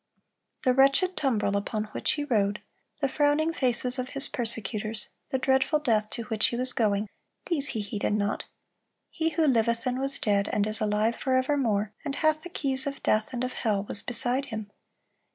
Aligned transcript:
The 0.63 0.73
wretched 0.73 1.15
tumbrel 1.15 1.55
upon 1.55 1.83
which 1.93 2.13
he 2.13 2.23
rode, 2.23 2.63
the 3.01 3.07
frowning 3.07 3.53
faces 3.53 3.99
of 3.99 4.09
his 4.17 4.27
persecutors, 4.27 5.09
the 5.29 5.37
dreadful 5.37 5.77
death 5.77 6.09
to 6.09 6.23
which 6.23 6.47
he 6.47 6.55
was 6.55 6.73
going,—these 6.73 7.67
he 7.67 7.81
heeded 7.81 8.13
not; 8.13 8.45
He 9.11 9.29
who 9.29 9.45
liveth 9.45 9.85
and 9.85 9.99
was 9.99 10.17
dead, 10.17 10.49
and 10.51 10.65
is 10.65 10.81
alive 10.81 11.17
forevermore, 11.17 11.93
and 12.03 12.15
hath 12.15 12.41
the 12.41 12.49
keys 12.49 12.87
of 12.87 13.03
death 13.03 13.31
and 13.31 13.43
of 13.43 13.53
hell, 13.53 13.83
was 13.83 14.01
beside 14.01 14.47
him. 14.47 14.71